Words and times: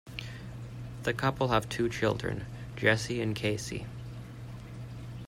The 1.03 1.13
couple 1.13 1.49
have 1.49 1.69
two 1.69 1.87
children, 1.87 2.47
Jesse 2.75 3.21
and 3.21 3.35
Casey. 3.35 3.85